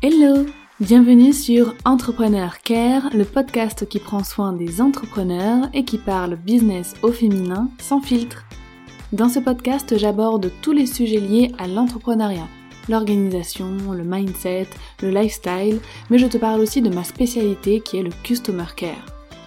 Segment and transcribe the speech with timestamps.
[0.00, 0.46] Hello
[0.78, 6.94] Bienvenue sur Entrepreneur Care, le podcast qui prend soin des entrepreneurs et qui parle business
[7.02, 8.44] au féminin sans filtre.
[9.12, 12.46] Dans ce podcast, j'aborde tous les sujets liés à l'entrepreneuriat,
[12.88, 14.68] l'organisation, le mindset,
[15.02, 15.80] le lifestyle,
[16.10, 19.04] mais je te parle aussi de ma spécialité qui est le Customer Care.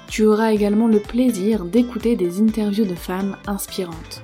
[0.10, 4.22] Tu auras également le plaisir d'écouter des interviews de femmes inspirantes.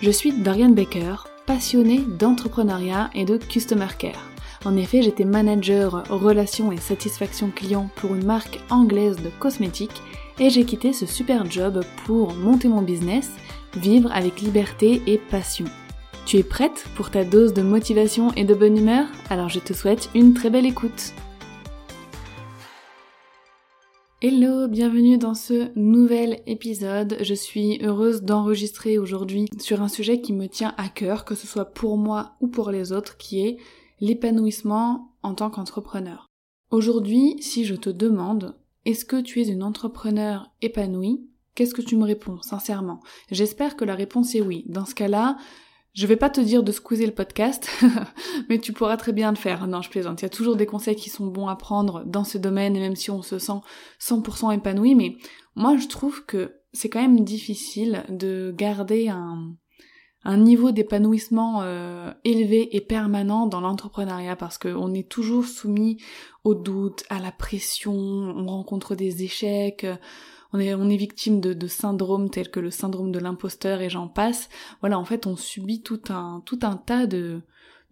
[0.00, 4.27] Je suis Dorian Baker, passionnée d'entrepreneuriat et de Customer Care.
[4.64, 10.02] En effet, j'étais manager relations et satisfaction client pour une marque anglaise de cosmétiques
[10.40, 13.30] et j'ai quitté ce super job pour monter mon business,
[13.76, 15.66] vivre avec liberté et passion.
[16.26, 19.06] Tu es prête pour ta dose de motivation et de bonne humeur?
[19.30, 21.12] Alors je te souhaite une très belle écoute.
[24.20, 27.16] Hello, bienvenue dans ce nouvel épisode.
[27.20, 31.46] Je suis heureuse d'enregistrer aujourd'hui sur un sujet qui me tient à cœur, que ce
[31.46, 33.58] soit pour moi ou pour les autres, qui est
[34.00, 36.26] l'épanouissement en tant qu'entrepreneur.
[36.70, 41.28] Aujourd'hui, si je te demande est-ce que tu es une entrepreneur épanouie?
[41.54, 43.00] Qu'est-ce que tu me réponds, sincèrement?
[43.30, 44.64] J'espère que la réponse est oui.
[44.68, 45.36] Dans ce cas-là,
[45.92, 47.68] je vais pas te dire de squeezer le podcast,
[48.48, 49.66] mais tu pourras très bien le faire.
[49.66, 50.22] Non, je plaisante.
[50.22, 52.96] Il y a toujours des conseils qui sont bons à prendre dans ce domaine, même
[52.96, 53.60] si on se sent
[54.00, 55.16] 100% épanoui, mais
[55.56, 59.56] moi je trouve que c'est quand même difficile de garder un,
[60.28, 66.02] un niveau d'épanouissement euh, élevé et permanent dans l'entrepreneuriat parce qu'on est toujours soumis
[66.44, 69.86] aux doutes, à la pression, on rencontre des échecs,
[70.52, 73.88] on est, on est victime de, de syndromes tels que le syndrome de l'imposteur et
[73.88, 74.50] j'en passe.
[74.80, 77.40] Voilà, en fait, on subit tout un, tout un tas de,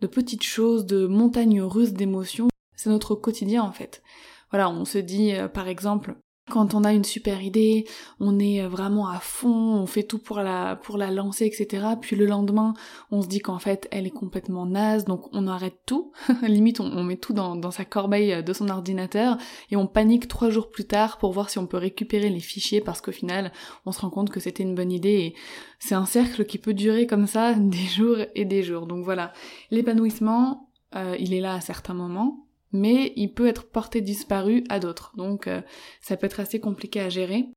[0.03, 2.49] de petites choses, de montagnes russes d'émotions.
[2.75, 4.03] C'est notre quotidien en fait.
[4.51, 7.87] Voilà, on se dit euh, par exemple, quand on a une super idée,
[8.21, 11.85] on est euh, vraiment à fond, on fait tout pour la, pour la lancer, etc.
[12.01, 12.75] Puis le lendemain,
[13.11, 16.13] on se dit qu'en fait, elle est complètement naze, donc on arrête tout.
[16.43, 19.39] Limite, on, met tout dans, dans sa corbeille euh, de son ordinateur
[19.71, 22.81] et on panique trois jours plus tard pour voir si on peut récupérer les fichiers
[22.81, 23.53] parce qu'au final,
[23.85, 25.35] on se rend compte que c'était une bonne idée et
[25.81, 28.87] c'est un cercle qui peut durer comme ça des jours et des jours.
[28.87, 29.33] Donc voilà,
[29.73, 32.46] l'épanouissement, euh, il est là à certains moments,
[32.77, 35.13] mais il peut être porté disparu à d'autres.
[35.17, 35.63] Donc euh,
[36.01, 37.49] ça peut être assez compliqué à gérer.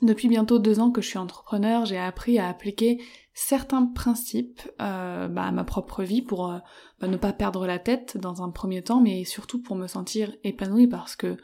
[0.00, 3.02] Depuis bientôt deux ans que je suis entrepreneur, j'ai appris à appliquer
[3.34, 6.58] certains principes euh, bah, à ma propre vie pour euh,
[7.00, 10.32] bah, ne pas perdre la tête dans un premier temps, mais surtout pour me sentir
[10.44, 11.36] épanouie parce que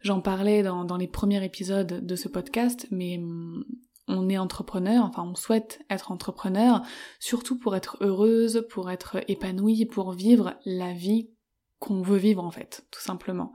[0.00, 3.64] j'en parlais dans, les premiers épisodes de ce podcast, mais hum,
[4.06, 6.82] on est entrepreneur, enfin on souhaite être entrepreneur,
[7.18, 11.30] surtout pour être heureuse, pour être épanouie, pour vivre la vie
[11.78, 13.52] qu'on veut vivre en fait, tout simplement.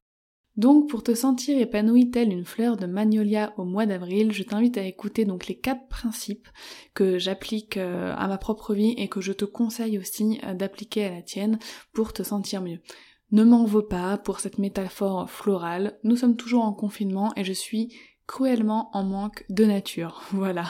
[0.55, 4.77] Donc pour te sentir épanouie telle une fleur de magnolia au mois d'avril, je t'invite
[4.77, 6.47] à écouter donc les quatre principes
[6.93, 11.05] que j'applique euh, à ma propre vie et que je te conseille aussi euh, d'appliquer
[11.05, 11.57] à la tienne
[11.91, 12.81] pour te sentir mieux.
[13.31, 17.53] Ne m'en veux pas pour cette métaphore florale, nous sommes toujours en confinement et je
[17.53, 17.91] suis
[18.27, 20.21] cruellement en manque de nature.
[20.33, 20.65] Voilà.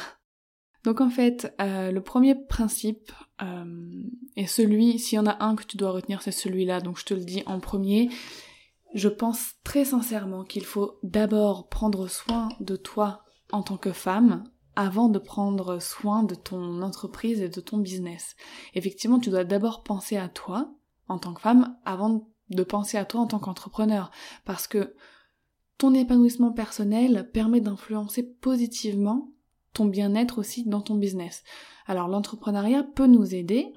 [0.83, 3.11] Donc en fait, euh, le premier principe
[3.41, 4.03] euh,
[4.35, 7.05] est celui, s'il y en a un que tu dois retenir, c'est celui-là, donc je
[7.05, 8.09] te le dis en premier.
[8.93, 14.43] Je pense très sincèrement qu'il faut d'abord prendre soin de toi en tant que femme
[14.75, 18.35] avant de prendre soin de ton entreprise et de ton business.
[18.73, 20.73] Effectivement, tu dois d'abord penser à toi
[21.07, 24.11] en tant que femme avant de penser à toi en tant qu'entrepreneur.
[24.45, 24.95] Parce que
[25.77, 29.32] ton épanouissement personnel permet d'influencer positivement
[29.73, 31.43] ton bien-être aussi dans ton business.
[31.85, 33.73] Alors l'entrepreneuriat peut nous aider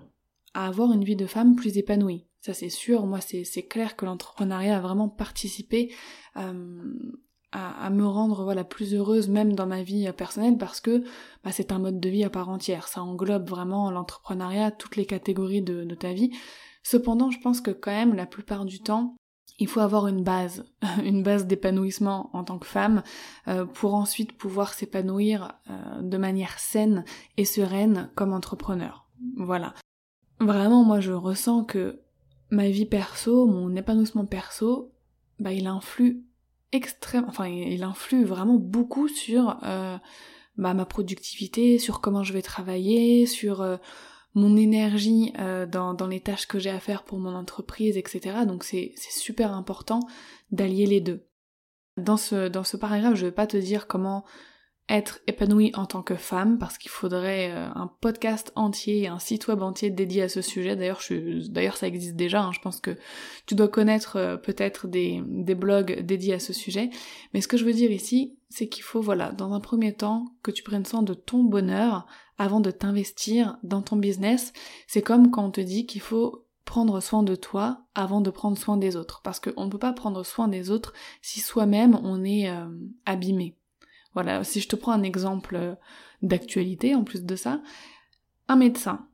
[0.54, 2.26] à avoir une vie de femme plus épanouie.
[2.40, 5.92] Ça c'est sûr, moi c'est clair que l'entrepreneuriat a vraiment participé
[6.36, 6.94] euh,
[7.52, 11.02] à, me rendre voilà plus heureuse même dans ma vie personnelle parce que
[11.42, 12.86] bah, c'est un mode de vie à part entière.
[12.86, 16.30] Ça englobe vraiment l'entrepreneuriat, toutes les catégories de, de ta vie.
[16.82, 19.16] Cependant, je pense que quand même la plupart du temps,
[19.58, 20.64] il faut avoir une base,
[21.04, 23.02] une base d'épanouissement en tant que femme
[23.48, 27.04] euh, pour ensuite pouvoir s'épanouir euh, de manière saine
[27.36, 29.06] et sereine comme entrepreneur.
[29.36, 29.74] Voilà.
[30.40, 32.00] Vraiment, moi je ressens que
[32.50, 34.92] ma vie perso, mon épanouissement perso,
[35.40, 36.22] bah il influe
[36.72, 39.96] extrêmement, enfin il influe vraiment beaucoup sur euh,
[40.58, 43.78] bah, ma productivité, sur comment je vais travailler, sur
[44.36, 48.44] mon énergie euh, dans, les tâches que j'ai à faire pour mon entreprise, etc.
[48.46, 50.00] Donc c'est super important
[50.52, 51.26] d'allier les deux.
[51.96, 54.26] Dans ce, dans ce paragraphe, je vais pas te dire comment
[54.90, 59.48] être épanouie en tant que femme, parce qu'il faudrait euh, un podcast entier, un site
[59.48, 60.76] web entier dédié à ce sujet.
[60.76, 61.00] D'ailleurs,
[61.48, 62.42] d'ailleurs ça existe déjà.
[62.42, 62.52] Hein.
[62.52, 62.96] Je pense que
[63.46, 66.90] tu dois connaître euh, peut-être des, des blogs dédiés à ce sujet.
[67.32, 70.26] Mais ce que je veux dire ici, c'est qu'il faut, voilà, dans un premier temps,
[70.42, 72.06] que tu prennes soin de ton bonheur
[72.38, 74.52] avant de t'investir dans ton business.
[74.86, 78.58] C'est comme quand on te dit qu'il faut prendre soin de toi avant de prendre
[78.58, 79.22] soin des autres.
[79.22, 80.92] Parce qu'on ne peut pas prendre soin des autres
[81.22, 82.66] si soi-même on est euh,
[83.06, 83.56] abîmé.
[84.12, 85.74] Voilà, si je te prends un exemple euh,
[86.22, 87.62] d'actualité en plus de ça,
[88.48, 89.06] un médecin.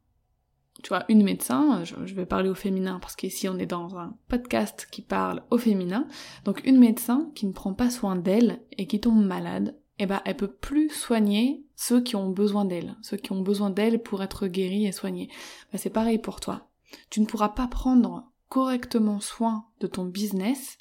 [0.83, 4.17] Tu vois, une médecin, je, vais parler au féminin parce qu'ici on est dans un
[4.29, 6.09] podcast qui parle au féminin.
[6.45, 10.21] Donc une médecin qui ne prend pas soin d'elle et qui tombe malade, eh ben
[10.25, 14.23] elle peut plus soigner ceux qui ont besoin d'elle, ceux qui ont besoin d'elle pour
[14.23, 15.29] être guéris et soignés.
[15.71, 16.69] Ben, c'est pareil pour toi.
[17.11, 20.79] Tu ne pourras pas prendre correctement soin de ton business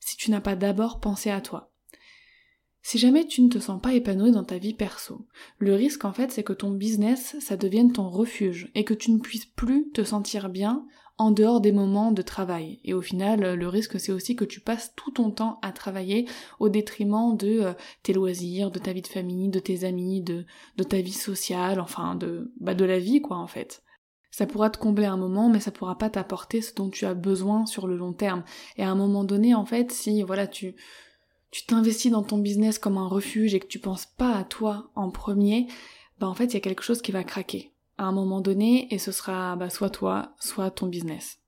[0.00, 1.72] si tu n'as pas d'abord pensé à toi.
[2.82, 5.26] Si jamais tu ne te sens pas épanoui dans ta vie perso,
[5.58, 9.10] le risque en fait c'est que ton business ça devienne ton refuge et que tu
[9.10, 10.86] ne puisses plus te sentir bien
[11.18, 12.80] en dehors des moments de travail.
[12.84, 16.28] Et au final, le risque c'est aussi que tu passes tout ton temps à travailler
[16.60, 17.72] au détriment de euh,
[18.02, 21.80] tes loisirs, de ta vie de famille, de tes amis, de, de ta vie sociale,
[21.80, 23.82] enfin de, bah, de la vie quoi en fait.
[24.30, 27.14] Ça pourra te combler un moment, mais ça pourra pas t'apporter ce dont tu as
[27.14, 28.44] besoin sur le long terme.
[28.76, 30.76] Et à un moment donné, en fait, si voilà, tu
[31.50, 34.90] tu t'investis dans ton business comme un refuge et que tu penses pas à toi
[34.94, 35.66] en premier,
[36.20, 38.92] bah en fait, il y a quelque chose qui va craquer à un moment donné
[38.94, 41.38] et ce sera bah, soit toi, soit ton business.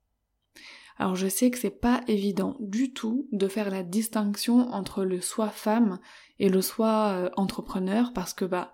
[0.98, 5.22] Alors je sais que c'est pas évident du tout de faire la distinction entre le
[5.22, 5.98] soi femme
[6.38, 8.72] et le soi euh, entrepreneur parce que bah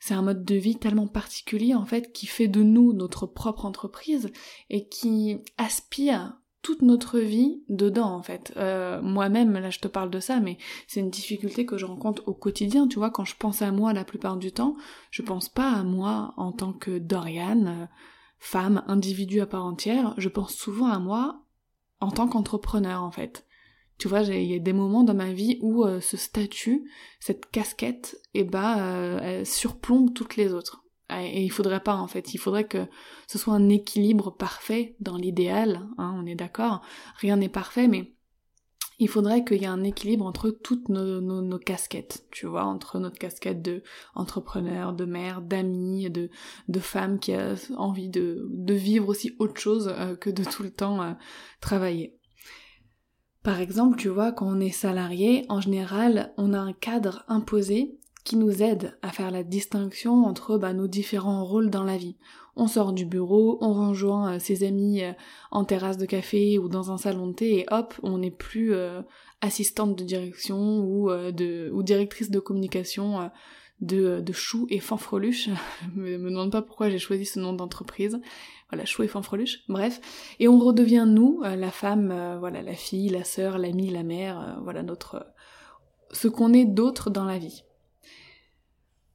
[0.00, 3.66] c'est un mode de vie tellement particulier en fait qui fait de nous notre propre
[3.66, 4.30] entreprise
[4.70, 8.52] et qui aspire toute notre vie dedans en fait.
[8.56, 12.22] Euh, moi-même, là je te parle de ça, mais c'est une difficulté que je rencontre
[12.26, 14.76] au quotidien, tu vois, quand je pense à moi la plupart du temps,
[15.10, 17.86] je pense pas à moi en tant que Dorian, euh,
[18.38, 21.42] femme, individu à part entière, je pense souvent à moi
[22.00, 23.44] en tant qu'entrepreneur en fait.
[23.98, 26.88] Tu vois, il y a des moments dans ma vie où euh, ce statut,
[27.18, 30.84] cette casquette, eh ben, elle surplombe toutes les autres.
[31.10, 32.86] Et il faudrait pas en fait, il faudrait que
[33.26, 36.82] ce soit un équilibre parfait dans l'idéal, hein, on est d'accord,
[37.16, 38.12] rien n'est parfait, mais
[38.98, 43.18] il faudrait qu'il y ait un équilibre entre toutes nos, casquettes, tu vois, entre notre
[43.18, 43.82] casquette de
[44.14, 46.30] entrepreneur, de mère, d'amie, de,
[46.66, 50.64] de femme qui a envie de, de vivre aussi autre chose euh, que de tout
[50.64, 51.12] le temps euh,
[51.60, 52.18] travailler.
[53.44, 57.96] Par exemple, tu vois, quand on est salarié, en général, on a un cadre imposé
[58.28, 62.18] qui nous aide à faire la distinction entre bah, nos différents rôles dans la vie.
[62.56, 65.12] On sort du bureau, on rejoint euh, ses amis euh,
[65.50, 68.74] en terrasse de café ou dans un salon de thé et hop, on n'est plus
[68.74, 69.00] euh,
[69.40, 71.10] assistante de direction ou,
[71.82, 73.30] directrice de communication
[73.80, 75.48] de, de Chou et Fanfreluche.
[75.96, 78.20] me, me demande pas pourquoi j'ai choisi ce nom d'entreprise.
[78.68, 80.02] Voilà, Chou et Fanfreluche, bref.
[80.38, 84.82] Et on redevient nous, la femme, voilà, la fille, la sœur, l'amie, la mère, voilà
[84.82, 85.24] notre
[86.10, 87.64] ce qu'on est d'autre dans la vie.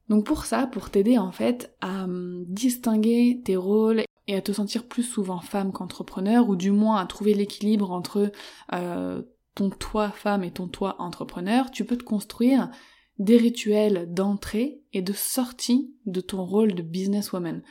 [0.09, 4.51] Donc pour ça, pour t'aider en fait à hum, distinguer tes rôles et à te
[4.51, 8.31] sentir plus souvent femme qu'entrepreneur, ou du moins à trouver l'équilibre entre
[8.73, 9.21] euh,
[9.55, 12.69] ton toi femme et ton toi entrepreneur, tu peux te construire
[13.19, 17.61] des rituels d'entrée et de sortie de ton rôle de businesswoman.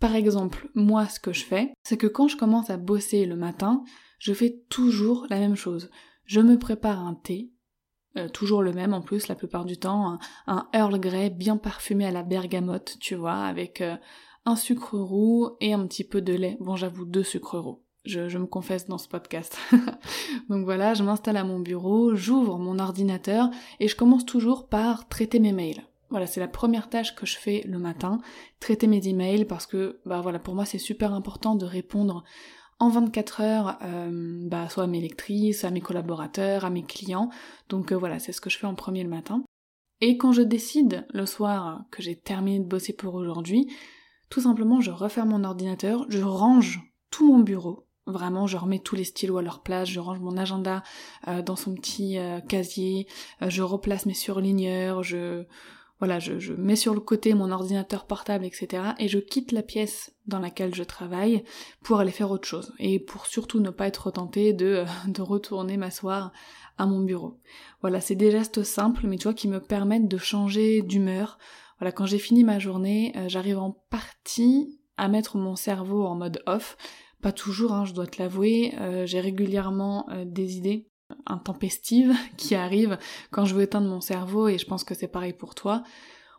[0.00, 3.36] Par exemple, moi ce que je fais, c'est que quand je commence à bosser le
[3.36, 3.84] matin,
[4.18, 5.90] je fais toujours la même chose.
[6.24, 7.50] Je me prépare un thé,
[8.16, 12.06] euh, toujours le même en plus la plupart du temps, un, Earl Grey bien parfumé
[12.06, 13.96] à la bergamote, tu vois, avec euh,
[14.46, 16.56] un sucre roux et un petit peu de lait.
[16.60, 17.80] Bon j'avoue deux sucres roux.
[18.04, 19.56] Je, je, me confesse dans ce podcast.
[20.50, 23.48] Donc voilà, je m'installe à mon bureau, j'ouvre mon ordinateur
[23.80, 25.82] et je commence toujours par traiter mes mails.
[26.10, 28.20] Voilà, c'est la première tâche que je fais le matin,
[28.60, 32.22] traiter mes emails parce que bah voilà, pour moi c'est super important de répondre
[32.84, 37.30] en 24 heures, euh, bah, soit à mes lectrices, à mes collaborateurs, à mes clients.
[37.68, 39.42] Donc euh, voilà, c'est ce que je fais en premier le matin.
[40.00, 43.72] Et quand je décide le soir que j'ai terminé de bosser pour aujourd'hui,
[44.28, 47.86] tout simplement je referme mon ordinateur, je range tout mon bureau.
[48.06, 50.82] Vraiment, je remets tous les stylos à leur place, je range mon agenda
[51.26, 53.06] euh, dans son petit casier,
[53.40, 55.44] je replace mes surligneurs, je
[56.04, 58.82] voilà, je, mets sur le côté mon ordinateur portable, etc.
[58.98, 61.44] et je quitte la pièce dans laquelle je travaille
[61.82, 65.78] pour aller faire autre chose et pour surtout ne pas être tenté de, de retourner
[65.78, 66.30] m'asseoir
[66.76, 67.40] à mon bureau.
[67.80, 71.38] Voilà, c'est des gestes simples mais tu vois qui me permettent de changer d'humeur.
[71.80, 76.16] Voilà, quand j'ai fini ma journée, euh, j'arrive en partie à mettre mon cerveau en
[76.16, 76.76] mode off.
[77.22, 80.86] Pas toujours, hein, je dois te l'avouer, euh, j'ai régulièrement euh, des idées
[81.26, 82.98] intempestive qui arrive
[83.30, 85.82] quand je veux éteindre mon cerveau et je pense que c'est pareil pour toi.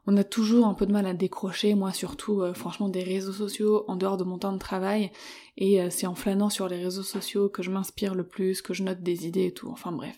[0.07, 3.33] On a toujours un peu de mal à décrocher, moi surtout euh, franchement des réseaux
[3.33, 5.11] sociaux en dehors de mon temps de travail
[5.57, 8.73] et euh, c'est en flânant sur les réseaux sociaux que je m'inspire le plus, que
[8.73, 10.15] je note des idées et tout, enfin bref.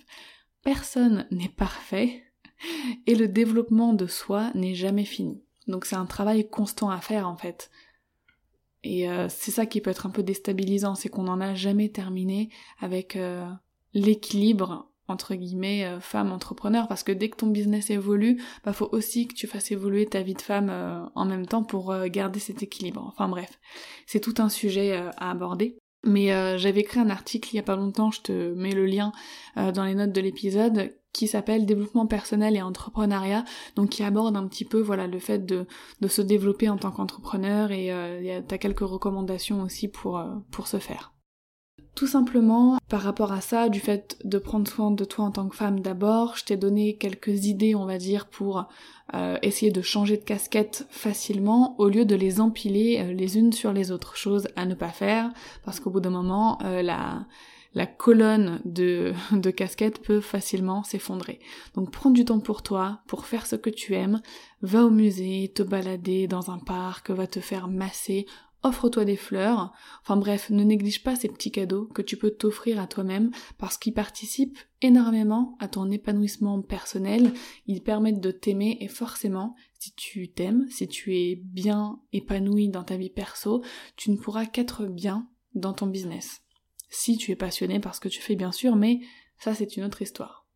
[0.61, 2.23] Personne n'est parfait
[3.07, 5.41] et le développement de soi n'est jamais fini.
[5.67, 7.69] Donc c'est un travail constant à faire en fait.
[8.83, 11.89] Et euh, c'est ça qui peut être un peu déstabilisant, c'est qu'on n'en a jamais
[11.89, 12.49] terminé
[12.79, 13.17] avec
[13.93, 18.89] l'équilibre entre guillemets euh, femme entrepreneur parce que dès que ton business évolue, bah faut
[18.91, 20.71] aussi que tu fasses évoluer ta vie de femme
[21.15, 23.05] en même temps pour garder cet équilibre.
[23.07, 23.59] Enfin bref,
[24.05, 25.77] c'est tout un sujet à aborder.
[26.03, 26.27] Mais
[26.57, 29.11] j'avais écrit un article il y a pas longtemps, je te mets le lien
[29.55, 33.43] dans les notes de l'épisode, qui s'appelle développement personnel et entrepreneuriat,
[33.75, 35.65] donc qui aborde un petit peu voilà le fait de,
[35.99, 40.67] de se développer en tant qu'entrepreneur et euh, t'as quelques recommandations aussi pour, euh, pour
[40.67, 41.16] ce faire.
[41.95, 45.47] Tout simplement, par rapport à ça, du fait de prendre soin de toi en tant
[45.47, 48.67] que femme d'abord, je t'ai donné quelques idées, on va dire, pour
[49.15, 53.51] euh, essayer de changer de casquette facilement, au lieu de les empiler euh, les unes
[53.51, 54.15] sur les autres.
[54.15, 55.31] Choses à ne pas faire,
[55.65, 57.25] parce qu'au bout d'un moment, la
[57.77, 61.39] la colonne de, de casquettes peut facilement s'effondrer.
[61.75, 64.21] Donc prends du temps pour toi, pour faire ce que tu aimes,
[64.61, 68.25] va au musée, te balader dans un parc, va te faire masser,
[68.63, 69.71] offre-toi des fleurs,
[70.01, 73.77] enfin bref, ne néglige pas ces petits cadeaux que tu peux t'offrir à toi-même parce
[73.77, 77.31] qu'ils participent énormément à ton épanouissement personnel,
[77.65, 82.83] ils permettent de t'aimer et forcément, si tu t'aimes, si tu es bien épanoui dans
[82.83, 83.63] ta vie perso,
[83.95, 86.41] tu ne pourras qu'être bien dans ton business.
[86.89, 88.99] Si tu es passionné par ce que tu fais bien sûr, mais
[89.39, 90.47] ça c'est une autre histoire.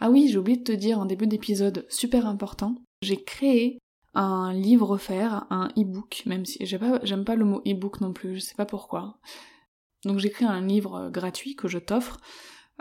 [0.00, 3.78] Ah oui, j'ai oublié de te dire en début d'épisode, super important, j'ai créé
[4.16, 8.40] un livre offert, un e-book, même si j'aime pas, le mot e-book non plus, je
[8.40, 9.18] sais pas pourquoi.
[10.04, 12.18] Donc créé un livre gratuit que je t'offre,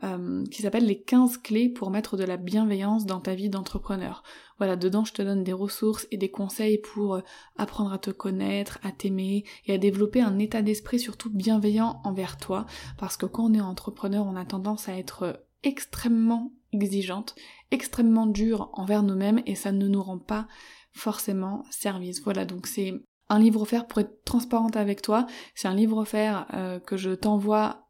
[0.04, 4.24] euh, qui s'appelle les 15 clés pour mettre de la bienveillance dans ta vie d'entrepreneur.
[4.58, 7.22] Voilà, dedans je te donne des ressources et des conseils pour euh,
[7.58, 12.38] apprendre à te connaître, à t'aimer et à développer un état d'esprit surtout bienveillant envers
[12.38, 12.66] toi
[12.98, 15.34] parce que quand on est entrepreneur on a tendance à être euh,
[15.66, 17.36] extrêmement exigeante,
[17.72, 20.48] extrêmement dure envers nous-mêmes et ça ne nous rend pas
[20.94, 22.22] forcément service.
[22.24, 22.94] Voilà, donc c'est
[23.28, 25.28] un livre offert pour être transparente avec toi.
[25.54, 26.48] C'est un livre offert
[26.86, 27.86] que je t'envoie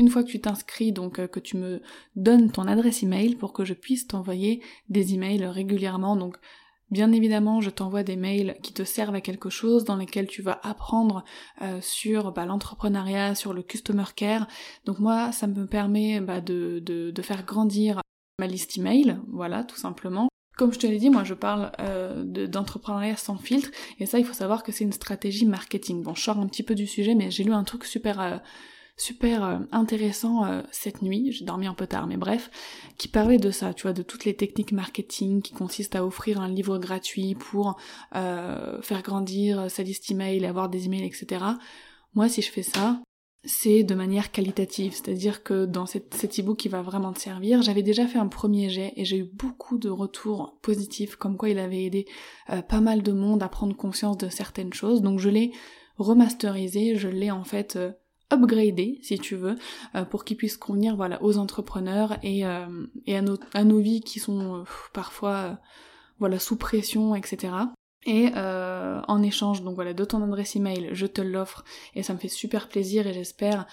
[0.00, 1.82] une fois que tu t'inscris, donc euh, que tu me
[2.16, 6.16] donnes ton adresse email pour que je puisse t'envoyer des emails régulièrement.
[6.90, 10.42] Bien évidemment, je t'envoie des mails qui te servent à quelque chose, dans lesquels tu
[10.42, 11.24] vas apprendre
[11.62, 14.48] euh, sur bah, l'entrepreneuriat, sur le customer care.
[14.86, 18.00] Donc moi, ça me permet bah, de, de, faire grandir
[18.40, 20.28] ma liste email, voilà, tout simplement.
[20.56, 24.24] Comme je te l'ai dit, moi je parle euh, d'entrepreneuriat sans filtre, et ça il
[24.24, 26.02] faut savoir que c'est une stratégie marketing.
[26.02, 28.40] Bon, je sors un petit peu du sujet, mais j'ai lu un truc super
[29.00, 32.50] super euh, intéressant euh, cette nuit, j'ai dormi un peu tard mais bref,
[32.98, 36.40] qui parlait de ça, tu vois, de toutes les techniques marketing qui consistent à offrir
[36.40, 37.78] un livre gratuit pour
[38.14, 41.44] euh, faire grandir sa liste email, avoir des emails, etc.
[42.14, 43.00] Moi si je fais ça,
[43.42, 47.62] c'est de manière qualitative, c'est-à-dire que dans cet, cet e-book qui va vraiment te servir,
[47.62, 51.48] j'avais déjà fait un premier jet et j'ai eu beaucoup de retours positifs comme quoi
[51.48, 52.06] il avait aidé
[52.68, 55.52] pas mal de monde à prendre conscience de certaines choses, donc je l'ai
[55.96, 57.78] remasterisé, je l'ai en fait
[58.30, 59.56] upgrader si tu veux
[59.94, 63.80] euh, pour qu'ils puissent convenir voilà aux entrepreneurs et, euh, et à, nos, à nos
[63.80, 65.58] vies qui sont euh, parfois
[66.18, 67.52] voilà sous pression etc
[68.06, 72.18] et en échange donc voilà de ton adresse email je te l'offre et ça me
[72.18, 73.66] fait super plaisir et j'espère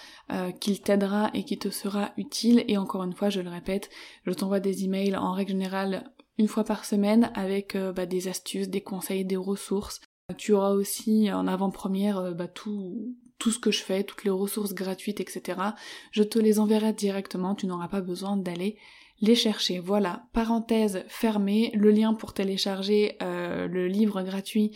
[0.60, 2.62] qu'il t'aidera et qu'il te sera utile.
[2.68, 3.88] Et encore une fois je le répète
[4.26, 8.68] je t'envoie des emails en règle générale une fois par semaine avec bah, des astuces
[8.68, 10.02] des conseils des ressources.
[10.36, 14.74] Tu auras aussi en avant-première bah, tout, tout ce que je fais, toutes les ressources
[14.74, 15.60] gratuites, etc.
[16.10, 18.76] Je te les enverrai directement, tu n'auras pas besoin d'aller
[19.20, 19.78] les chercher.
[19.78, 24.72] Voilà, parenthèse fermée, le lien pour télécharger euh, le livre gratuit,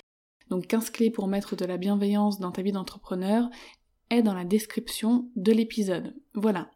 [0.51, 3.49] donc 15 clés pour mettre de la bienveillance dans ta vie d'entrepreneur,
[4.11, 6.15] est dans la description de l'épisode.
[6.35, 6.69] Voilà.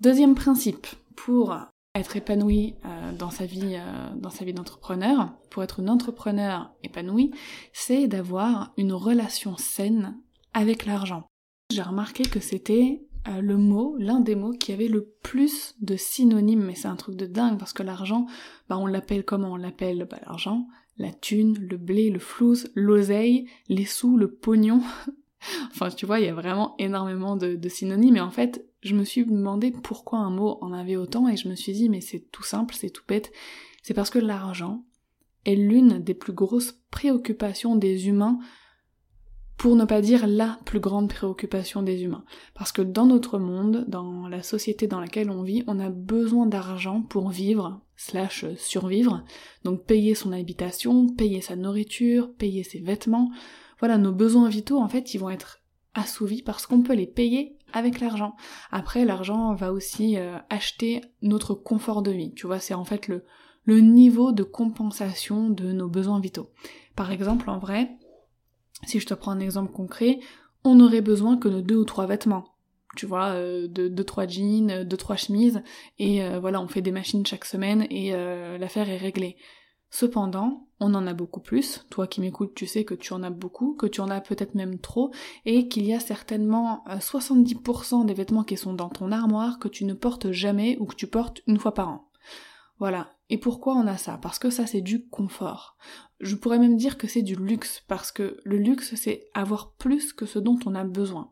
[0.00, 1.56] Deuxième principe, pour
[1.94, 6.72] être épanoui euh, dans sa vie euh, dans sa vie d'entrepreneur, pour être une entrepreneur
[6.82, 7.30] épanouie,
[7.72, 10.16] c'est d'avoir une relation saine
[10.54, 11.26] avec l'argent.
[11.70, 15.96] J'ai remarqué que c'était euh, le mot, l'un des mots qui avait le plus de
[15.96, 18.26] synonymes, mais c'est un truc de dingue parce que l'argent,
[18.68, 19.52] bah on l'appelle comment?
[19.52, 20.66] On l'appelle bah, l'argent,
[20.98, 24.82] la thune, le blé, le flouze, l'oseille, les sous, le pognon.
[25.70, 28.94] enfin tu vois, il y a vraiment énormément de, de synonymes et en fait je
[28.94, 32.02] me suis demandé pourquoi un mot en avait autant et je me suis dit mais
[32.02, 33.32] c'est tout simple, c'est tout bête.
[33.82, 34.84] C'est parce que l'argent
[35.46, 38.38] est l'une des plus grosses préoccupations des humains
[39.56, 42.24] pour ne pas dire la plus grande préoccupation des humains.
[42.54, 46.46] Parce que dans notre monde, dans la société dans laquelle on vit, on a besoin
[46.46, 49.22] d'argent pour vivre, slash survivre,
[49.64, 53.30] donc payer son habitation, payer sa nourriture, payer ses vêtements.
[53.78, 55.60] Voilà, nos besoins vitaux, en fait, ils vont être
[55.94, 58.34] assouvis parce qu'on peut les payer avec l'argent.
[58.70, 62.32] Après, l'argent va aussi euh, acheter notre confort de vie.
[62.34, 63.24] Tu vois, c'est en fait le,
[63.64, 66.50] le niveau de compensation de nos besoins vitaux.
[66.96, 67.96] Par exemple, en vrai,
[68.86, 70.20] si je te prends un exemple concret,
[70.64, 72.54] on n'aurait besoin que de deux ou trois vêtements.
[72.96, 75.62] Tu vois, euh, de deux, trois jeans, deux, trois chemises,
[75.98, 79.36] et euh, voilà, on fait des machines chaque semaine et euh, l'affaire est réglée.
[79.90, 81.84] Cependant, on en a beaucoup plus.
[81.90, 84.54] Toi qui m'écoutes, tu sais que tu en as beaucoup, que tu en as peut-être
[84.54, 85.12] même trop,
[85.44, 89.84] et qu'il y a certainement 70% des vêtements qui sont dans ton armoire que tu
[89.84, 92.10] ne portes jamais ou que tu portes une fois par an.
[92.80, 93.10] Voilà.
[93.30, 94.18] Et pourquoi on a ça?
[94.20, 95.76] Parce que ça c'est du confort.
[96.24, 100.14] Je pourrais même dire que c'est du luxe, parce que le luxe c'est avoir plus
[100.14, 101.30] que ce dont on a besoin.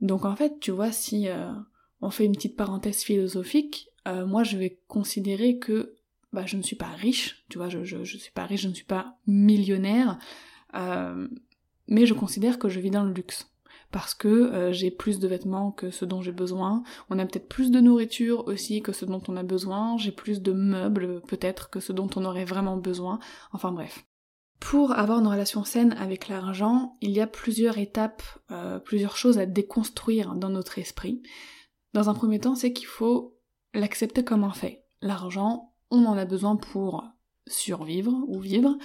[0.00, 1.52] Donc en fait, tu vois, si euh,
[2.00, 5.94] on fait une petite parenthèse philosophique, euh, moi je vais considérer que
[6.32, 8.74] bah, je ne suis pas riche, tu vois, je, je, suis pas riche, je ne
[8.74, 10.18] suis pas millionnaire,
[10.74, 11.28] euh,
[11.86, 13.48] mais je considère que je vis dans le luxe
[13.92, 17.70] parce que j'ai plus de vêtements que ce dont j'ai besoin, on a peut-être plus
[17.70, 21.78] de nourriture aussi que ce dont on a besoin, j'ai plus de meubles peut-être que
[21.78, 23.20] ce dont on aurait vraiment besoin,
[23.52, 24.04] enfin bref.
[24.64, 29.38] Pour avoir une relation saine avec l'argent, il y a plusieurs étapes, euh, plusieurs choses
[29.38, 31.22] à déconstruire dans notre esprit.
[31.92, 33.36] Dans un premier temps, c'est qu'il faut
[33.74, 34.86] l'accepter comme un fait.
[35.02, 37.04] L'argent, on en a besoin pour
[37.46, 38.78] survivre ou vivre,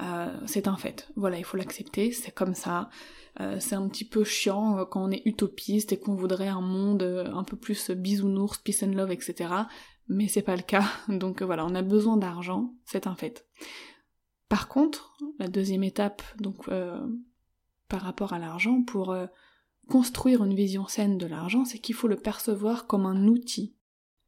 [0.00, 1.08] euh, c'est un fait.
[1.16, 2.88] Voilà, il faut l'accepter, c'est comme ça.
[3.40, 7.02] Euh, c'est un petit peu chiant quand on est utopiste et qu'on voudrait un monde
[7.02, 9.52] un peu plus bisounours, peace and love, etc.
[10.06, 10.84] Mais c'est pas le cas.
[11.08, 13.44] Donc voilà, on a besoin d'argent, c'est un fait.
[14.48, 16.70] Par contre, la deuxième étape, donc
[17.88, 19.16] par rapport à l'argent, pour
[19.88, 23.74] construire une vision saine de l'argent, c'est qu'il faut le percevoir comme un outil.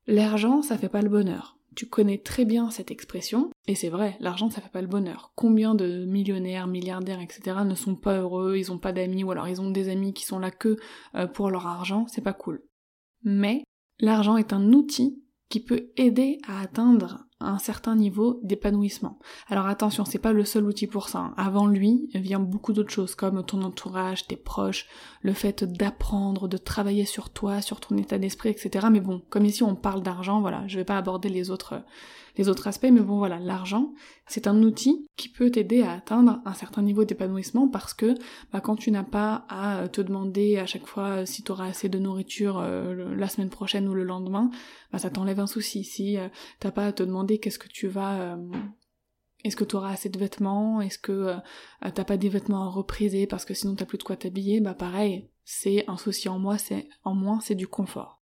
[0.07, 4.17] L'argent, ça fait pas le bonheur tu connais très bien cette expression, et c'est vrai,
[4.19, 5.31] l'argent ça fait pas le bonheur.
[5.37, 7.59] Combien de millionnaires, milliardaires, etc.
[7.65, 10.25] ne sont pas heureux, ils ont pas d'amis, ou alors ils ont des amis qui
[10.25, 10.77] sont là que
[11.15, 12.65] euh, pour leur argent, c'est pas cool.
[13.23, 13.63] Mais
[14.01, 19.19] l'argent est un outil qui peut aider à atteindre un certain niveau d'épanouissement.
[19.49, 21.19] Alors attention, c'est pas le seul outil pour ça.
[21.21, 21.35] Hein.
[21.37, 24.87] Avant lui vient beaucoup d'autres choses comme ton entourage, tes proches,
[25.23, 28.89] le fait d'apprendre, de travailler sur toi, sur ton état d'esprit, etc.
[28.91, 31.81] Mais bon, comme ici on parle d'argent, voilà, je vais pas aborder les autres
[32.39, 33.93] les autres aspects, mais bon voilà, l'argent,
[34.27, 38.15] c'est un outil qui peut t'aider à atteindre un certain niveau d'épanouissement parce que
[38.53, 41.89] bah, quand tu n'as pas à te demander à chaque fois si tu auras assez
[41.89, 44.51] de nourriture euh, la semaine prochaine ou le lendemain,
[44.93, 45.83] bah, ça t'enlève un souci.
[45.83, 46.29] Si euh,
[46.61, 48.21] t'as pas à te demander qu'est-ce que tu vas...
[48.21, 48.37] Euh,
[49.45, 51.37] est-ce que tu auras assez de vêtements Est-ce que
[51.95, 54.75] t'as pas des vêtements à repriser parce que sinon t'as plus de quoi t'habiller Bah
[54.75, 58.21] pareil, c'est un souci en moi, c'est en moins, c'est du confort.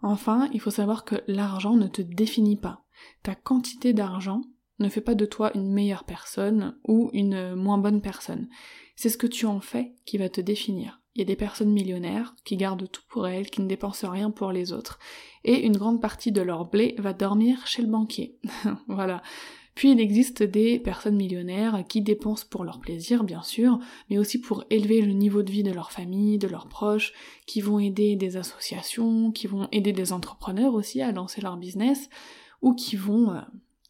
[0.00, 2.85] Enfin, il faut savoir que l'argent ne te définit pas.
[3.22, 4.42] Ta quantité d'argent
[4.78, 8.48] ne fait pas de toi une meilleure personne ou une moins bonne personne.
[8.94, 11.00] C'est ce que tu en fais qui va te définir.
[11.14, 14.30] Il y a des personnes millionnaires qui gardent tout pour elles, qui ne dépensent rien
[14.30, 14.98] pour les autres.
[15.44, 18.38] Et une grande partie de leur blé va dormir chez le banquier.
[18.88, 19.22] voilà.
[19.74, 23.78] Puis il existe des personnes millionnaires qui dépensent pour leur plaisir, bien sûr,
[24.08, 27.12] mais aussi pour élever le niveau de vie de leur famille, de leurs proches,
[27.46, 32.08] qui vont aider des associations, qui vont aider des entrepreneurs aussi à lancer leur business,
[32.66, 33.40] ou qui vont, euh,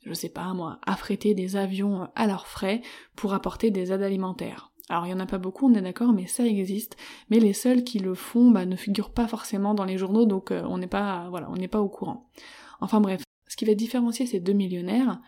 [0.05, 2.83] je sais pas moi, affréter des avions euh, à leurs frais
[3.17, 4.71] pour apporter des aides alimentaires.
[4.91, 6.95] Alors il y en a pas beaucoup, on est d'accord, mais ça existe.
[7.31, 10.51] Mais les seuls qui le font bah, ne figurent pas forcément dans les journaux, donc
[10.51, 11.31] euh, on n'est pas,
[11.81, 12.29] au courant.
[12.83, 15.23] Enfin bref, ce qui va différencier ces deux millionnaires,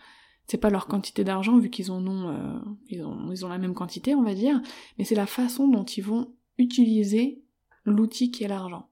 [0.45, 3.73] c'est pas leur quantité d'argent vu qu'ils en ont, ils ont, ils ont la même
[3.73, 4.61] quantité, on va dire,
[4.97, 7.43] mais c'est la façon dont ils vont utiliser
[7.85, 8.89] l'outil qui est l'argent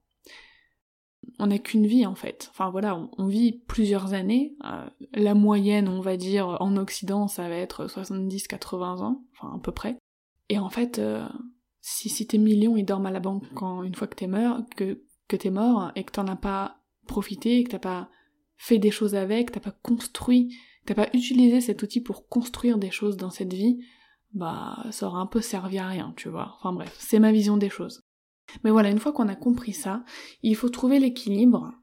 [1.39, 2.49] on n'a qu'une vie en fait.
[2.51, 4.55] Enfin voilà, on, vit plusieurs années.
[4.65, 9.59] Euh, la moyenne, on va dire, en Occident, ça va être 70-80 ans, enfin à
[9.59, 9.97] peu près.
[10.49, 11.27] Et en fait, euh,
[11.81, 13.43] si, si tes millions ils dorment à la banque
[13.83, 17.79] une fois que t'es mort, que, mort et que t'en as pas profité, que t'as
[17.79, 18.09] pas
[18.57, 22.91] fait des choses avec, t'as pas construit, t'as pas utilisé cet outil pour construire des
[22.91, 23.77] choses dans cette vie,
[24.33, 26.55] bah ça aura un peu servi à rien, tu vois.
[26.57, 28.06] Enfin bref, c'est ma vision des choses.
[28.63, 30.03] Mais voilà, une fois qu'on a compris ça,
[30.43, 31.73] il faut trouver l'équilibre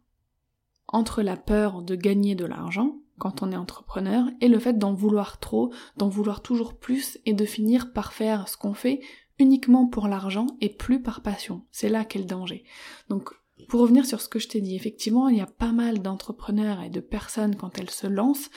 [0.89, 4.93] entre la peur de gagner de l'argent quand on est entrepreneur et le fait d'en
[4.93, 9.01] vouloir trop, d'en vouloir toujours plus et de finir par faire ce qu'on fait
[9.39, 11.65] uniquement pour l'argent et plus par passion.
[11.71, 12.65] C'est là qu'est le danger.
[13.09, 13.31] Donc
[13.69, 16.83] pour revenir sur ce que je t'ai dit, effectivement, il y a pas mal d'entrepreneurs
[16.83, 18.51] et de personnes quand elles se lancent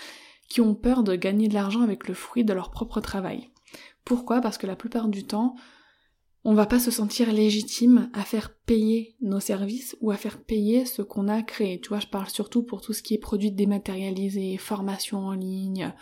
[0.49, 3.51] qui ont peur de gagner de l'argent avec le fruit de leur propre travail.
[4.05, 4.41] Pourquoi?
[4.41, 5.55] Parce que la plupart du temps,
[6.49, 10.85] on va pas se sentir légitime à faire payer nos services ou à faire payer
[10.85, 11.81] ce qu'on a créé.
[11.81, 15.93] Tu vois, je parle surtout pour tout ce qui est produit dématérialisé, formation en ligne,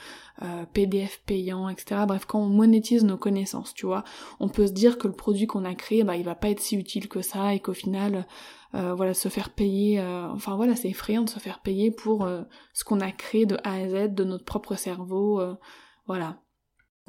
[0.43, 2.01] euh, PDF payant, etc.
[2.07, 4.03] Bref, quand on monétise nos connaissances, tu vois,
[4.39, 6.61] on peut se dire que le produit qu'on a créé, bah, il va pas être
[6.61, 8.27] si utile que ça et qu'au final,
[8.75, 12.29] euh, voilà, se faire payer, euh, enfin voilà, c'est effrayant de se faire payer pour
[12.73, 15.41] ce qu'on a créé de A à Z, de notre propre cerveau,
[16.05, 16.37] voilà.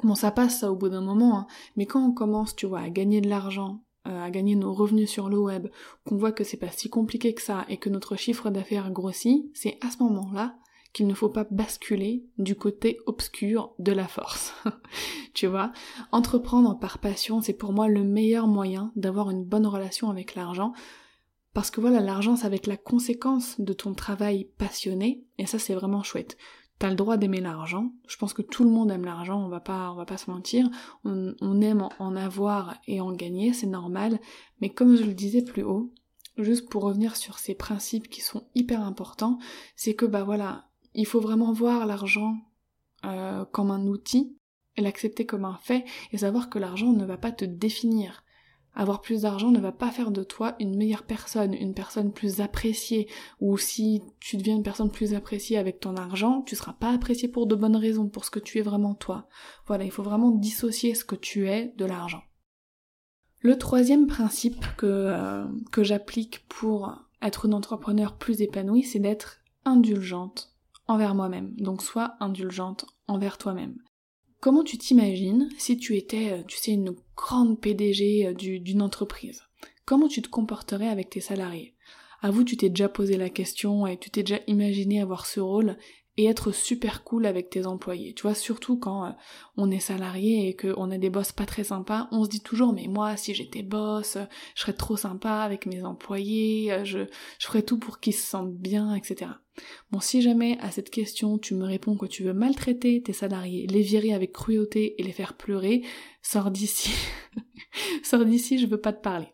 [0.03, 1.47] Bon, ça passe ça au bout d'un moment, hein.
[1.75, 5.09] mais quand on commence, tu vois, à gagner de l'argent euh, à gagner nos revenus
[5.09, 5.67] sur le web,
[6.05, 9.51] qu'on voit que c'est pas si compliqué que ça et que notre chiffre d'affaires grossit,
[9.53, 10.55] c'est à ce moment-là
[10.93, 14.53] qu'il ne faut pas basculer du côté obscur de la force.
[15.33, 15.73] tu vois,
[16.13, 20.71] entreprendre par passion, c'est pour moi le meilleur moyen d'avoir une bonne relation avec l'argent.
[21.53, 25.59] Parce que voilà, l'argent, ça va être la conséquence de ton travail passionné, et ça
[25.59, 26.37] c'est vraiment chouette.
[26.79, 27.91] T'as le droit d'aimer l'argent.
[28.07, 30.29] Je pense que tout le monde aime l'argent, on va pas, on va pas se
[30.29, 30.69] mentir.
[31.03, 34.19] On, aime en avoir et en gagner, c'est normal.
[34.61, 35.91] Mais comme je le disais plus haut,
[36.37, 39.39] juste pour revenir sur ces principes qui sont hyper importants,
[39.75, 42.35] c'est que bah voilà, il faut vraiment voir l'argent
[43.05, 44.37] euh, comme un outil,
[44.77, 48.23] l'accepter comme un fait, et savoir que l'argent ne va pas te définir.
[48.77, 52.41] Avoir plus d'argent ne va pas faire de toi une meilleure personne, une personne plus
[52.41, 53.09] appréciée,
[53.41, 57.27] ou si tu deviens une personne plus appréciée avec ton argent, tu seras pas apprécié
[57.27, 59.27] pour de bonnes raisons, pour ce que tu es vraiment toi.
[59.65, 62.21] Voilà, il faut vraiment dissocier ce que tu es de l'argent.
[63.39, 69.39] Le troisième principe que, euh, que j'applique pour être une entrepreneur plus épanouie, c'est d'être
[69.65, 71.55] indulgente envers moi-même.
[71.55, 73.79] Donc sois indulgente envers toi-même.
[74.39, 79.43] Comment tu t'imagines si tu étais, tu sais, une grande PDG euh, d'une entreprise.
[79.85, 81.73] Comment tu te comporterais avec tes salariés?
[82.21, 85.77] Avoue, tu t'es déjà posé la question et tu t'es déjà imaginé avoir ce rôle
[86.17, 88.13] et être super cool avec tes employés.
[88.13, 89.11] Tu vois, surtout quand euh,
[89.55, 92.73] on est salarié et qu'on a des boss pas très sympas, on se dit toujours
[92.73, 94.17] mais moi si j'étais boss,
[94.55, 96.99] je serais trop sympa avec mes employés, euh, je,
[97.39, 99.31] je ferais tout pour qu'ils se sentent bien, etc.
[99.91, 103.67] Bon, si jamais à cette question tu me réponds que tu veux maltraiter tes salariés,
[103.67, 105.83] les virer avec cruauté et les faire pleurer,
[106.21, 106.91] sors d'ici.
[108.03, 109.27] sors d'ici, je veux pas te parler.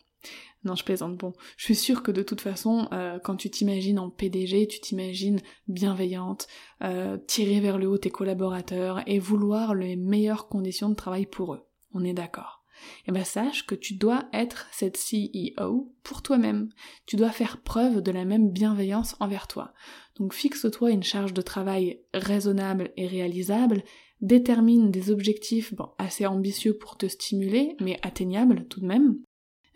[0.64, 1.18] Non, je plaisante.
[1.18, 4.80] Bon, je suis sûre que de toute façon, euh, quand tu t'imagines en PDG, tu
[4.80, 6.48] t'imagines bienveillante,
[6.84, 11.54] euh, tirer vers le haut tes collaborateurs et vouloir les meilleures conditions de travail pour
[11.54, 11.64] eux.
[11.94, 12.64] On est d'accord.
[13.08, 16.70] Eh ben sache que tu dois être cette CEO pour toi-même.
[17.06, 19.74] Tu dois faire preuve de la même bienveillance envers toi.
[20.18, 23.84] Donc fixe-toi une charge de travail raisonnable et réalisable,
[24.22, 29.18] détermine des objectifs bon, assez ambitieux pour te stimuler, mais atteignables tout de même,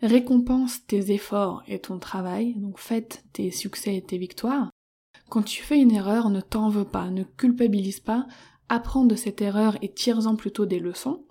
[0.02, 4.70] récompense tes efforts et ton travail, donc fête tes succès et tes victoires.
[5.28, 8.26] Quand tu fais une erreur, ne t'en veux pas, ne culpabilise pas,
[8.68, 11.26] apprends de cette erreur et tire-en plutôt des leçons.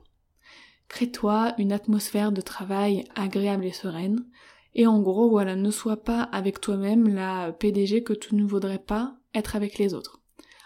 [0.87, 4.25] Crée-toi une atmosphère de travail agréable et sereine.
[4.73, 8.79] Et en gros, voilà, ne sois pas avec toi-même la PDG que tu ne voudrais
[8.79, 10.21] pas être avec les autres.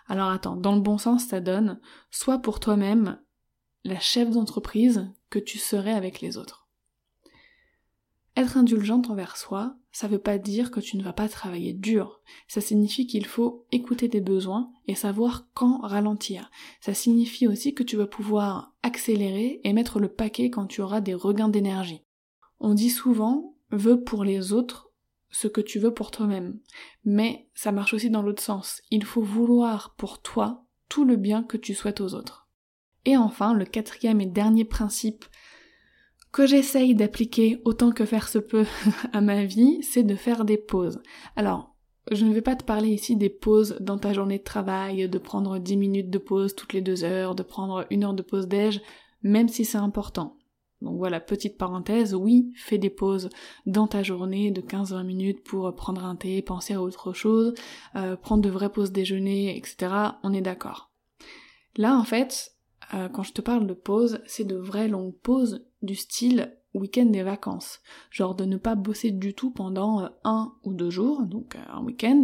[0.07, 3.19] Alors attends, dans le bon sens, ça donne, sois pour toi-même
[3.83, 6.60] la chef d'entreprise que tu serais avec les autres.
[8.37, 12.21] Être indulgente envers soi, ça veut pas dire que tu ne vas pas travailler dur.
[12.47, 16.49] Ça signifie qu'il faut écouter tes besoins et savoir quand ralentir.
[16.79, 21.01] Ça signifie aussi que tu vas pouvoir accélérer et mettre le paquet quand tu auras
[21.01, 22.03] des regains d'énergie.
[22.61, 24.91] On dit souvent, veux pour les autres
[25.29, 26.59] ce que tu veux pour toi-même.
[27.03, 28.81] Mais ça marche aussi dans l'autre sens.
[28.91, 32.49] Il faut vouloir pour toi tout le bien que tu souhaites aux autres.
[33.05, 35.25] Et enfin, le quatrième et dernier principe
[36.31, 38.65] que j'essaye d'appliquer autant que faire se peut
[39.13, 41.01] à ma vie, c'est de faire des pauses.
[41.35, 41.75] Alors,
[42.09, 45.17] je ne vais pas te parler ici des pauses dans ta journée de travail, de
[45.17, 48.47] prendre 10 minutes de pause toutes les deux heures, de prendre une heure de pause
[48.47, 48.81] déj,
[49.23, 50.37] même si c'est important.
[50.81, 53.29] Donc voilà, petite parenthèse, oui, fais des pauses
[53.67, 57.53] dans ta journée de 15-20 minutes pour prendre un thé, penser à autre chose,
[57.95, 59.93] euh, prendre de vraies pauses déjeuner, etc.
[60.23, 60.91] On est d'accord.
[61.77, 62.55] Là, en fait,
[62.95, 67.05] euh, quand je te parle de pause, c'est de vraies longues pauses du style week-end
[67.05, 67.81] des vacances.
[68.09, 71.63] Genre de ne pas bosser du tout pendant euh, un ou deux jours, donc euh,
[71.69, 72.21] un week-end,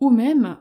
[0.00, 0.58] ou même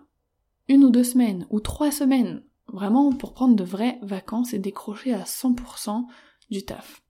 [0.67, 2.43] une ou deux semaines, ou trois semaines.
[2.67, 6.05] Vraiment pour prendre de vraies vacances et décrocher à 100%
[6.49, 7.03] du taf.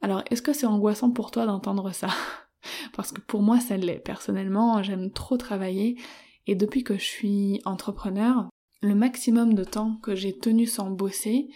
[0.00, 2.08] Alors, est-ce que c'est angoissant pour toi d'entendre ça?
[2.96, 4.00] Parce que pour moi, ça l'est.
[4.00, 6.00] Personnellement, j'aime trop travailler
[6.46, 8.48] et depuis que je suis entrepreneur,
[8.82, 11.48] le maximum de temps que j'ai tenu sans bosser,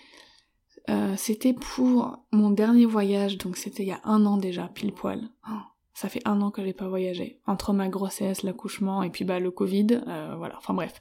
[0.88, 4.92] euh, c'était pour mon dernier voyage, donc c'était il y a un an déjà, pile
[4.92, 5.28] poil.
[5.48, 5.58] Oh,
[5.94, 7.40] ça fait un an que j'ai pas voyagé.
[7.46, 11.00] Entre ma grossesse, l'accouchement et puis bah le Covid, euh, voilà, enfin bref.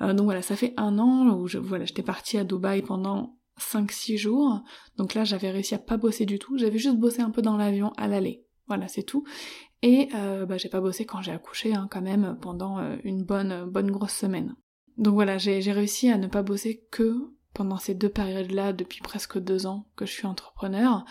[0.00, 3.36] Euh, donc voilà, ça fait un an où je, voilà, j'étais partie à Dubaï pendant
[3.60, 4.62] 5-6 jours.
[4.96, 7.56] Donc là j'avais réussi à pas bosser du tout, j'avais juste bossé un peu dans
[7.56, 8.44] l'avion à l'aller.
[8.68, 9.24] Voilà, c'est tout.
[9.82, 10.08] Et
[10.48, 14.14] bah, j'ai pas bossé quand j'ai accouché hein, quand même pendant une bonne bonne grosse
[14.14, 14.56] semaine.
[14.96, 19.38] Donc voilà, j'ai réussi à ne pas bosser que pendant ces deux périodes-là depuis presque
[19.38, 21.06] deux ans que je suis entrepreneur.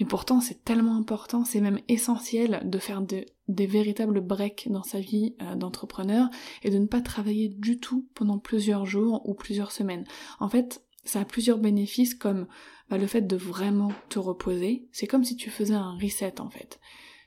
[0.00, 4.98] Mais pourtant, c'est tellement important, c'est même essentiel de faire des véritables breaks dans sa
[4.98, 6.28] vie euh, d'entrepreneur
[6.64, 10.04] et de ne pas travailler du tout pendant plusieurs jours ou plusieurs semaines.
[10.40, 12.48] En fait, ça a plusieurs bénéfices comme
[12.90, 16.50] bah, le fait de vraiment te reposer, c'est comme si tu faisais un reset en
[16.50, 16.80] fait.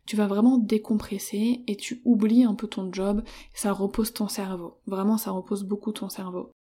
[0.06, 4.80] Tu vas vraiment décompresser et tu oublies un peu ton job, ça repose ton cerveau.
[4.88, 6.52] Vraiment, ça repose beaucoup ton cerveau.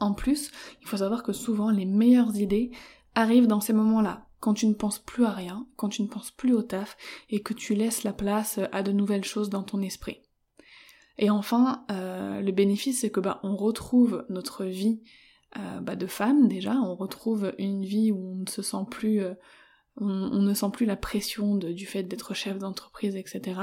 [0.00, 2.70] En plus, il faut savoir que souvent les meilleures idées
[3.14, 6.30] arrivent dans ces moments-là, quand tu ne penses plus à rien, quand tu ne penses
[6.30, 6.96] plus au taf
[7.28, 10.22] et que tu laisses la place à de nouvelles choses dans ton esprit.
[11.18, 15.02] Et enfin, euh, le bénéfice, c'est que bah, on retrouve notre vie
[15.58, 19.20] euh, bah, de femme déjà, on retrouve une vie où on ne se sent plus,
[19.20, 19.34] euh,
[19.96, 23.60] on, ne sent plus la pression du fait d'être chef d'entreprise, etc.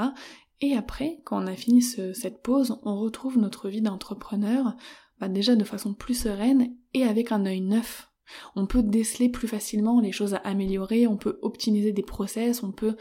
[0.60, 4.76] Et après, quand on a fini cette pause, on retrouve notre vie d'entrepreneur
[5.20, 8.12] bah, déjà de façon plus sereine et avec un œil neuf.
[8.56, 12.72] On peut déceler plus facilement les choses à améliorer, on peut optimiser des process, on
[12.72, 12.94] peut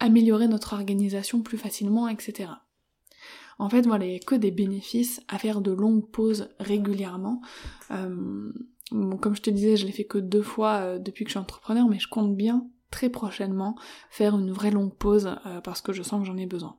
[0.00, 2.52] améliorer notre organisation plus facilement, etc.
[3.58, 7.42] En fait, voilà, il n'y a que des bénéfices à faire de longues pauses régulièrement.
[7.90, 8.52] Euh,
[8.90, 11.40] comme je te disais, je l'ai fait que deux fois euh, depuis que je suis
[11.40, 13.76] entrepreneur, mais je compte bien très prochainement
[14.10, 16.78] faire une vraie longue pause euh, parce que je sens que j'en ai besoin.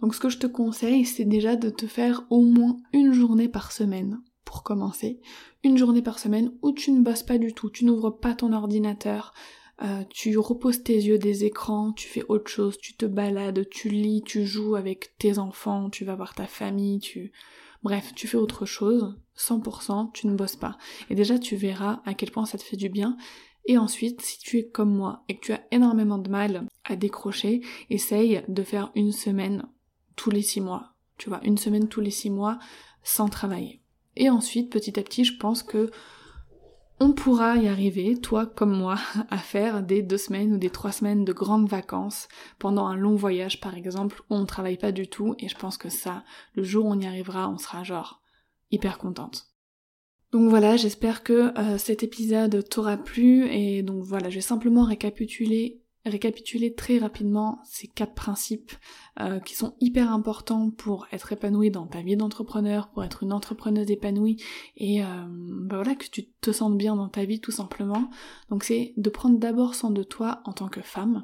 [0.00, 3.48] Donc ce que je te conseille, c'est déjà de te faire au moins une journée
[3.48, 5.20] par semaine pour commencer.
[5.64, 8.52] Une journée par semaine où tu ne bosses pas du tout, tu n'ouvres pas ton
[8.52, 9.34] ordinateur,
[9.82, 13.88] euh, tu reposes tes yeux des écrans, tu fais autre chose, tu te balades, tu
[13.88, 17.32] lis, tu joues avec tes enfants, tu vas voir ta famille, tu...
[17.84, 20.78] Bref, tu fais autre chose, 100%, tu ne bosses pas.
[21.10, 23.16] Et déjà, tu verras à quel point ça te fait du bien.
[23.66, 26.96] Et ensuite, si tu es comme moi et que tu as énormément de mal à
[26.96, 29.64] décrocher, essaye de faire une semaine
[30.18, 30.92] tous les six mois.
[31.16, 32.58] Tu vois, une semaine tous les six mois
[33.02, 33.80] sans travailler.
[34.16, 35.90] Et ensuite, petit à petit, je pense que
[37.00, 38.98] on pourra y arriver, toi comme moi,
[39.30, 42.28] à faire des deux semaines ou des trois semaines de grandes vacances
[42.58, 45.78] pendant un long voyage par exemple où on travaille pas du tout et je pense
[45.78, 48.20] que ça, le jour où on y arrivera, on sera genre
[48.72, 49.46] hyper contente.
[50.32, 54.82] Donc voilà, j'espère que euh, cet épisode t'aura plu et donc voilà, je vais simplement
[54.82, 58.72] récapituler récapituler très rapidement ces quatre principes
[59.20, 63.32] euh, qui sont hyper importants pour être épanoui dans ta vie d'entrepreneur, pour être une
[63.32, 64.42] entrepreneuse épanouie
[64.76, 68.10] et euh, bah voilà que tu te sentes bien dans ta vie tout simplement.
[68.50, 71.22] Donc c'est de prendre d'abord soin de toi en tant que femme,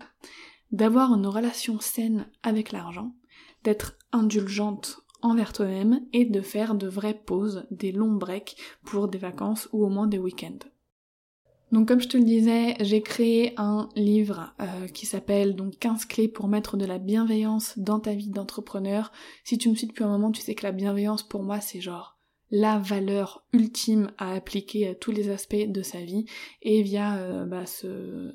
[0.72, 3.14] d'avoir une relation saine avec l'argent,
[3.62, 9.18] d'être indulgente envers toi-même et de faire de vraies pauses, des longs breaks pour des
[9.18, 10.58] vacances ou au moins des week-ends.
[11.72, 16.04] Donc comme je te le disais, j'ai créé un livre euh, qui s'appelle donc 15
[16.04, 19.10] clés pour mettre de la bienveillance dans ta vie d'entrepreneur.
[19.44, 21.80] Si tu me suis depuis un moment, tu sais que la bienveillance pour moi c'est
[21.80, 22.18] genre
[22.50, 26.26] la valeur ultime à appliquer à tous les aspects de sa vie
[26.62, 28.32] et via euh, bah, ce,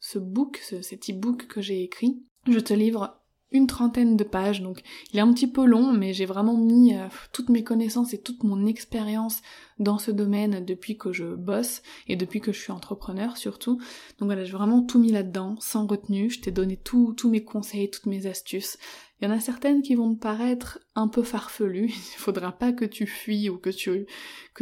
[0.00, 3.19] ce book, cet e-book que j'ai écrit, je te livre
[3.52, 4.82] une trentaine de pages, donc
[5.12, 8.18] il est un petit peu long, mais j'ai vraiment mis euh, toutes mes connaissances et
[8.18, 9.42] toute mon expérience
[9.78, 13.78] dans ce domaine depuis que je bosse et depuis que je suis entrepreneur surtout.
[14.18, 17.90] Donc voilà, j'ai vraiment tout mis là-dedans, sans retenue, je t'ai donné tous mes conseils,
[17.90, 18.78] toutes mes astuces.
[19.20, 22.72] Il y en a certaines qui vont te paraître un peu farfelues, il faudra pas
[22.72, 23.70] que tu fuis ou que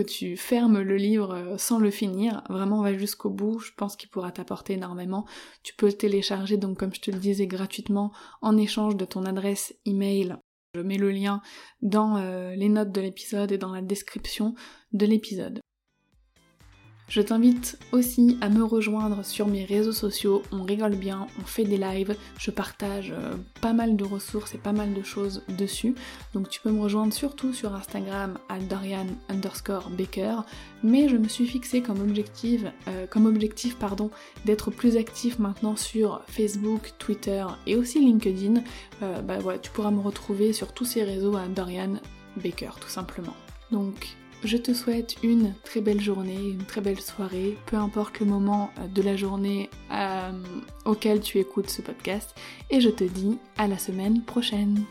[0.03, 4.09] tu, fermes le livre euh, sans le finir, vraiment va jusqu'au bout, je pense qu'il
[4.09, 5.27] pourra t'apporter énormément.
[5.63, 9.25] Tu peux le télécharger donc comme je te le disais gratuitement en échange de ton
[9.25, 10.37] adresse email.
[10.75, 11.41] Je mets le lien
[11.81, 14.55] dans euh, les notes de l'épisode et dans la description
[14.93, 15.61] de l'épisode.
[17.09, 21.65] Je t'invite aussi à me rejoindre sur mes réseaux sociaux, on rigole bien, on fait
[21.65, 25.95] des lives, je partage euh, pas mal de ressources et pas mal de choses dessus.
[26.35, 30.41] Donc tu peux me rejoindre surtout sur Instagram à Dorian underscore Baker,
[30.83, 34.11] mais je me suis fixé comme objectif, euh, comme objectif pardon,
[34.45, 38.63] d'être plus actif maintenant sur Facebook, Twitter et aussi LinkedIn.
[39.03, 41.95] Euh, bah voilà, tu pourras me retrouver sur tous ces réseaux à Dorian
[42.37, 43.35] Baker tout simplement.
[43.73, 44.15] Donc
[44.45, 48.71] je te souhaite une très belle journée, une très belle soirée, peu importe le moment
[48.95, 50.31] de la journée euh,
[50.85, 52.35] auquel tu écoutes ce podcast,
[52.71, 54.85] et je te dis à la semaine prochaine.